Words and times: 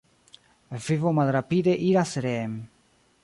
Vivo 0.85 1.09
malrapide 1.17 1.73
iras 1.91 2.11
reen. 2.27 2.53